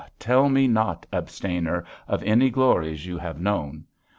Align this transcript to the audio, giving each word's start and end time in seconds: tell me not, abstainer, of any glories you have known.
tell 0.17 0.49
me 0.49 0.67
not, 0.67 1.05
abstainer, 1.13 1.85
of 2.07 2.23
any 2.23 2.49
glories 2.49 3.05
you 3.05 3.19
have 3.19 3.39
known. 3.39 3.83